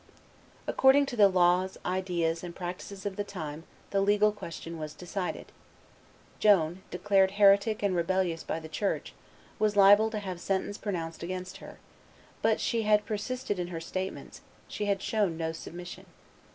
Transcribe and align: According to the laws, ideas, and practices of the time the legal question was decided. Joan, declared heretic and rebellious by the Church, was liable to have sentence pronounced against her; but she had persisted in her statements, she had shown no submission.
According 0.65 1.05
to 1.05 1.15
the 1.15 1.27
laws, 1.27 1.77
ideas, 1.85 2.43
and 2.43 2.55
practices 2.55 3.05
of 3.05 3.17
the 3.17 3.23
time 3.23 3.65
the 3.91 4.01
legal 4.01 4.31
question 4.31 4.79
was 4.79 4.95
decided. 4.95 5.51
Joan, 6.39 6.81
declared 6.89 7.33
heretic 7.37 7.83
and 7.83 7.95
rebellious 7.95 8.41
by 8.41 8.59
the 8.59 8.67
Church, 8.67 9.13
was 9.59 9.75
liable 9.75 10.09
to 10.09 10.17
have 10.17 10.41
sentence 10.41 10.79
pronounced 10.79 11.21
against 11.21 11.57
her; 11.57 11.77
but 12.41 12.59
she 12.59 12.81
had 12.81 13.05
persisted 13.05 13.59
in 13.59 13.67
her 13.67 13.79
statements, 13.79 14.41
she 14.67 14.85
had 14.85 15.03
shown 15.03 15.37
no 15.37 15.51
submission. 15.51 16.07